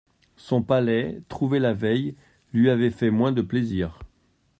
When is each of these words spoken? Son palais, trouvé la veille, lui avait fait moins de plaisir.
Son 0.37 0.63
palais, 0.63 1.21
trouvé 1.29 1.59
la 1.59 1.73
veille, 1.73 2.15
lui 2.53 2.71
avait 2.71 2.89
fait 2.89 3.11
moins 3.11 3.31
de 3.31 3.43
plaisir. 3.43 3.99